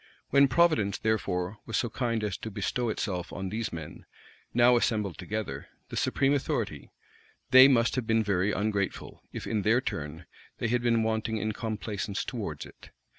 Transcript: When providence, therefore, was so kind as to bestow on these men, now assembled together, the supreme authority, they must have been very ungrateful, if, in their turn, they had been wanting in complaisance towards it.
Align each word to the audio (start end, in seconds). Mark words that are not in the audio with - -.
When 0.31 0.47
providence, 0.47 0.97
therefore, 0.97 1.59
was 1.67 1.77
so 1.77 1.87
kind 1.87 2.23
as 2.23 2.35
to 2.37 2.49
bestow 2.49 2.89
on 3.31 3.49
these 3.49 3.71
men, 3.71 4.07
now 4.51 4.75
assembled 4.75 5.19
together, 5.19 5.67
the 5.89 5.95
supreme 5.95 6.33
authority, 6.33 6.89
they 7.51 7.67
must 7.67 7.93
have 7.97 8.07
been 8.07 8.23
very 8.23 8.51
ungrateful, 8.51 9.21
if, 9.31 9.45
in 9.45 9.61
their 9.61 9.79
turn, 9.79 10.25
they 10.57 10.69
had 10.69 10.81
been 10.81 11.03
wanting 11.03 11.37
in 11.37 11.51
complaisance 11.51 12.25
towards 12.25 12.65
it. 12.65 12.89